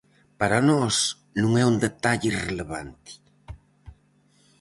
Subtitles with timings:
[0.39, 0.95] Para nós
[1.41, 3.11] non é un detalle irrelevante.